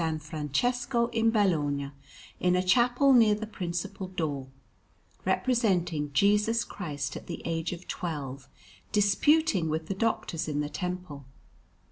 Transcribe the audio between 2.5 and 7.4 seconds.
a chapel near the principal door, representing Jesus Christ at